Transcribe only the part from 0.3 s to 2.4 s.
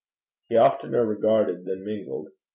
He oftener regarded than mingled.